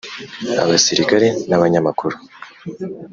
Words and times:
abasilikari 0.63 1.29
n'abanyamakuru. 1.49 2.15